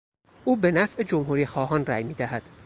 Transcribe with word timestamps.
او 0.45 0.55
به 0.55 0.71
نفع 0.71 1.03
جمهوریخواهان 1.03 1.85
رای 1.85 2.03
میدهد. 2.03 2.43